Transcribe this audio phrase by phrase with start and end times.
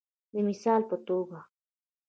[0.31, 1.39] د مثال په توګه